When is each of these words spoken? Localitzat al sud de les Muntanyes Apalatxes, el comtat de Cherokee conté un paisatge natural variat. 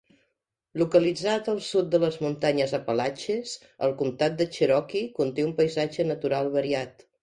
Localitzat 0.81 1.49
al 1.53 1.61
sud 1.65 1.91
de 1.97 1.99
les 2.05 2.17
Muntanyes 2.25 2.75
Apalatxes, 2.79 3.55
el 3.89 3.97
comtat 4.03 4.43
de 4.43 4.51
Cherokee 4.59 5.07
conté 5.23 5.51
un 5.53 5.59
paisatge 5.65 6.13
natural 6.15 6.57
variat. 6.63 7.13